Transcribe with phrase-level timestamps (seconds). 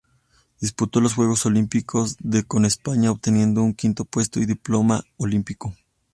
[0.59, 5.75] Disputó los Juegos Olímpicos de con España, obteniendo un quinto puesto y diploma olímpico.